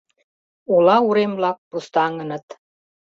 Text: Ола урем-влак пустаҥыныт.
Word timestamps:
Ола 0.73 0.97
урем-влак 1.07 1.57
пустаҥыныт. 1.69 2.45